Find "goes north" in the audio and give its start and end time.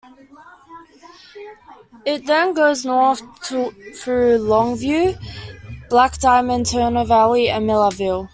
2.55-3.21